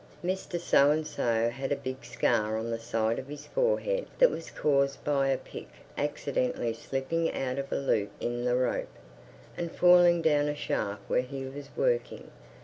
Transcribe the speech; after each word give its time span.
Mr 0.25 0.59
So 0.59 0.89
and 0.89 1.05
so 1.05 1.49
had 1.51 1.71
a 1.71 1.75
big 1.75 2.03
scar 2.03 2.57
on 2.57 2.71
the 2.71 2.79
side 2.79 3.19
of 3.19 3.27
his 3.27 3.45
forehead 3.45 4.07
that 4.17 4.31
was 4.31 4.49
caused 4.49 5.03
by 5.03 5.27
a 5.27 5.37
pick 5.37 5.67
accidentally 5.95 6.73
slipping 6.73 7.31
out 7.35 7.59
of 7.59 7.71
a 7.71 7.77
loop 7.77 8.09
in 8.19 8.43
the 8.43 8.55
rope, 8.55 8.89
and 9.55 9.71
falling 9.71 10.23
down 10.23 10.47
a 10.47 10.55
shaft 10.55 11.01
where 11.07 11.21
he 11.21 11.45
was 11.45 11.69
working. 11.77 12.31